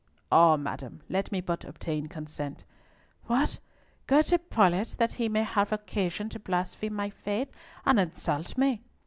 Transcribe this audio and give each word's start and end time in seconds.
"Ah, 0.31 0.57
madam! 0.57 1.01
Let 1.09 1.31
me 1.31 1.41
but 1.41 1.63
obtain 1.63 2.07
consent." 2.07 2.65
"What! 3.27 3.59
go 4.07 4.23
to 4.23 4.39
Paulett 4.39 4.97
that 4.97 5.11
he 5.11 5.29
may 5.29 5.43
have 5.43 5.71
occasion 5.71 6.27
to 6.29 6.39
blaspheme 6.39 6.95
my 6.95 7.11
faith 7.11 7.51
and 7.85 7.99
insult 7.99 8.57
me!" 8.57 8.81